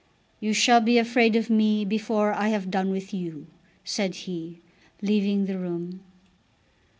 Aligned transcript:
"You 0.39 0.51
shall 0.51 0.81
be 0.81 0.97
afraid 0.97 1.35
of 1.35 1.51
me 1.51 1.85
before 1.85 2.33
I 2.33 2.47
have 2.47 2.71
done 2.71 2.89
with 2.89 3.13
you," 3.13 3.45
said 3.83 4.15
he, 4.15 4.59
leaving 4.99 5.45
the 5.45 5.59
room. 5.59 5.99